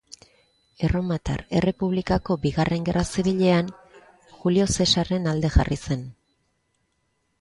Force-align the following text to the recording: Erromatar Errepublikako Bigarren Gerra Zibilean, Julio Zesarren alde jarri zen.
Erromatar 0.85 1.43
Errepublikako 1.59 2.37
Bigarren 2.45 2.87
Gerra 2.89 3.03
Zibilean, 3.17 3.69
Julio 4.39 4.67
Zesarren 4.79 5.33
alde 5.35 5.53
jarri 5.61 5.79
zen. 5.91 6.03